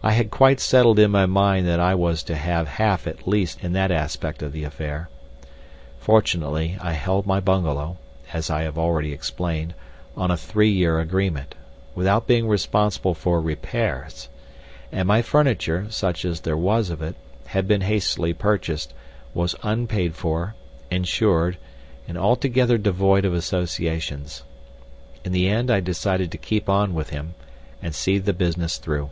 I 0.00 0.12
had 0.12 0.30
quite 0.30 0.58
settled 0.60 0.98
in 1.00 1.10
my 1.10 1.26
mind 1.26 1.66
that 1.66 1.80
I 1.80 1.94
was 1.94 2.22
to 2.22 2.36
have 2.36 2.66
half 2.66 3.06
at 3.06 3.28
least 3.28 3.62
in 3.62 3.72
that 3.74 3.90
aspect 3.90 4.42
of 4.42 4.52
the 4.52 4.62
affair. 4.64 5.10
Fortunately 5.98 6.78
I 6.80 6.92
held 6.92 7.26
my 7.26 7.40
bungalow, 7.40 7.98
as 8.32 8.48
I 8.48 8.62
have 8.62 8.78
already 8.78 9.12
explained, 9.12 9.74
on 10.16 10.30
a 10.30 10.36
three 10.36 10.70
year 10.70 10.98
agreement, 11.00 11.56
without 11.96 12.26
being 12.28 12.48
responsible 12.48 13.12
for 13.12 13.40
repairs; 13.40 14.30
and 14.92 15.08
my 15.08 15.20
furniture, 15.20 15.88
such 15.90 16.24
as 16.24 16.40
there 16.40 16.56
was 16.56 16.88
of 16.90 17.02
it, 17.02 17.16
had 17.46 17.66
been 17.68 17.82
hastily 17.82 18.32
purchased, 18.32 18.94
was 19.34 19.56
unpaid 19.62 20.14
for, 20.14 20.54
insured, 20.90 21.58
and 22.06 22.16
altogether 22.16 22.78
devoid 22.78 23.24
of 23.26 23.34
associations. 23.34 24.42
In 25.24 25.32
the 25.32 25.48
end 25.48 25.70
I 25.70 25.80
decided 25.80 26.30
to 26.30 26.38
keep 26.38 26.68
on 26.68 26.94
with 26.94 27.10
him, 27.10 27.34
and 27.82 27.94
see 27.94 28.16
the 28.18 28.32
business 28.32 28.78
through. 28.78 29.10